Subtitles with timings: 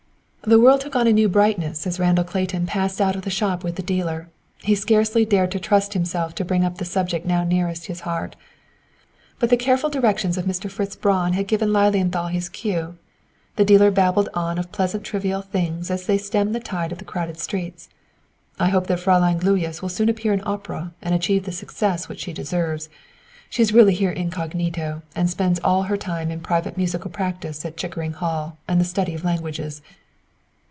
[0.43, 3.63] The world took on a new brightness as Randall Clayton passed out of the shop
[3.63, 4.27] with the dealer.
[4.63, 8.35] He scarcely dared to trust himself to bring up the subject now nearest his heart.
[9.37, 10.67] But the careful directions of Mr.
[10.69, 12.97] Fritz Braun had given Lilienthal his cue.
[13.55, 17.05] The dealer babbled on of pleasant trivial things as they stemmed the tide of the
[17.05, 17.87] crowded streets.
[18.59, 22.21] "I hope that Fräulein Gluyas will soon appear in opera and achieve the success which
[22.21, 22.89] she deserves.
[23.51, 27.77] She is really here incognito, and spends all her time in private musical practice at
[27.77, 29.83] Chickering Hall and the study of languages."